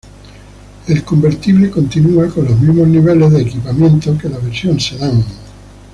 El 0.87 1.03
convertible 1.03 1.69
continúa, 1.69 2.27
con 2.29 2.45
los 2.45 2.59
mismos 2.59 2.87
niveles 2.87 3.31
de 3.33 3.43
equipamiento 3.43 4.17
que 4.17 4.29
la 4.29 4.39
versión 4.39 4.79
sedán. 4.79 5.23